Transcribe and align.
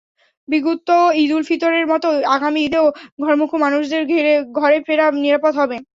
বিগত 0.47 0.89
ঈদুল 1.15 1.41
ফিতরের 1.49 1.85
মতো 1.91 2.07
আগামী 2.35 2.59
ঈদেও 2.63 2.85
ঘরমুখো 3.19 3.55
মানুষদের 3.65 4.03
ঘরে 4.57 4.77
ফেরা 4.87 5.05
নিরাপদ 5.17 5.53
হবে। 5.61 5.77